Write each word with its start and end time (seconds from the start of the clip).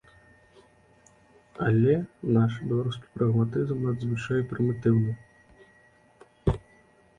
Але 1.65 1.93
наш 2.39 2.57
беларускі 2.71 3.07
прагматызм 3.19 3.85
надзвычай 3.85 4.41
прымітыўны. 4.55 5.17